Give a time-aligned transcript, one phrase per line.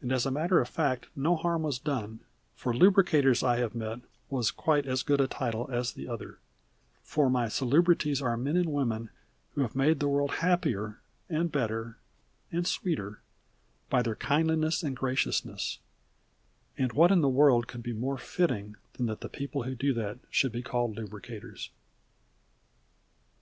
[0.00, 2.20] And as a matter of fact no harm was done;
[2.54, 3.98] for "Lubricators I Have Met"
[4.30, 6.38] was quite as good a title as the other,
[7.02, 9.10] for my Salubrities are men and women
[9.56, 11.98] who have made the world happier, and better,
[12.52, 13.20] and sweeter,
[13.90, 15.80] by their kindliness and graciousness,
[16.78, 19.92] and what in the world could be more fitting than that the people who do
[19.92, 21.70] that should be called Lubricators?